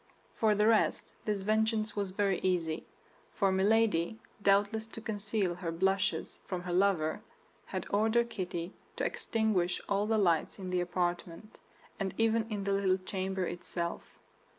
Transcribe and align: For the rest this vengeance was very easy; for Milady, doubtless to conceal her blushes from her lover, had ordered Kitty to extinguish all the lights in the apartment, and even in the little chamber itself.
For 0.33 0.55
the 0.55 0.65
rest 0.65 1.13
this 1.25 1.43
vengeance 1.43 1.95
was 1.95 2.09
very 2.09 2.39
easy; 2.39 2.87
for 3.35 3.51
Milady, 3.51 4.17
doubtless 4.41 4.87
to 4.87 4.99
conceal 4.99 5.53
her 5.53 5.71
blushes 5.71 6.39
from 6.47 6.63
her 6.63 6.73
lover, 6.73 7.21
had 7.67 7.85
ordered 7.91 8.31
Kitty 8.31 8.73
to 8.95 9.05
extinguish 9.05 9.79
all 9.87 10.07
the 10.07 10.17
lights 10.17 10.57
in 10.57 10.71
the 10.71 10.81
apartment, 10.81 11.59
and 11.99 12.15
even 12.17 12.49
in 12.49 12.63
the 12.63 12.73
little 12.73 12.97
chamber 12.97 13.45
itself. 13.45 14.17